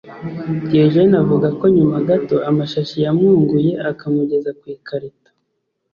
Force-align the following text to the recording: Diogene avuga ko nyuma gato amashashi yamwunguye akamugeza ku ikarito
Diogene 0.69 1.15
avuga 1.23 1.47
ko 1.59 1.65
nyuma 1.75 1.97
gato 2.09 2.35
amashashi 2.49 2.95
yamwunguye 3.05 3.71
akamugeza 3.89 4.49
ku 4.59 4.65
ikarito 4.75 5.29